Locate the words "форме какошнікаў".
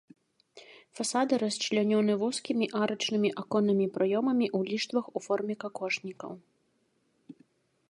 5.29-6.31